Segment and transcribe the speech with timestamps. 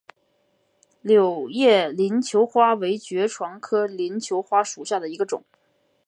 [1.01, 5.43] 柳叶鳞球花为爵床科鳞球花属下的一个种。